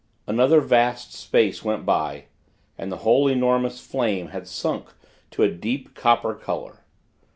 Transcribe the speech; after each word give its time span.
Another 0.25 0.61
vast 0.61 1.13
space 1.13 1.63
went 1.63 1.85
by, 1.85 2.23
and 2.75 2.91
the 2.91 2.97
whole 3.05 3.27
enormous 3.27 3.79
flame 3.79 4.29
had 4.29 4.47
sunk 4.47 4.87
to 5.29 5.43
a 5.43 5.47
deep, 5.51 5.93
copper 5.93 6.33
color. 6.33 6.79